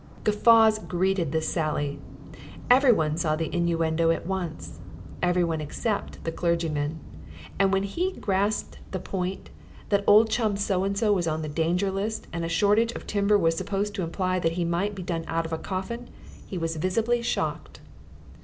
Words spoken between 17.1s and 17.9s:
shocked.